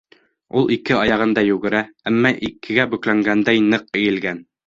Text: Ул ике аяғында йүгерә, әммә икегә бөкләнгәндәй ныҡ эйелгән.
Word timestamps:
Ул 0.61 0.69
ике 0.75 0.95
аяғында 0.99 1.43
йүгерә, 1.49 1.83
әммә 2.11 2.33
икегә 2.49 2.87
бөкләнгәндәй 2.95 3.65
ныҡ 3.67 3.97
эйелгән. 4.01 4.43